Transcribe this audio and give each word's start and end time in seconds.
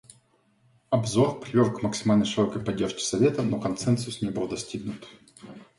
Обзор 0.89 1.39
привел 1.39 1.71
к 1.71 1.83
максимально 1.83 2.25
широкой 2.25 2.63
поддержке 2.63 3.01
Совета, 3.03 3.43
но 3.43 3.59
консенсус 3.59 4.23
не 4.23 4.31
был 4.31 4.47
достигнут. 4.47 5.05